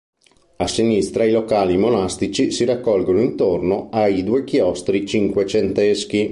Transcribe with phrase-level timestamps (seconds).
[0.57, 6.29] A sinistra i locali monastici si raccolgono intorno ai due chiostri cinquecenteschi.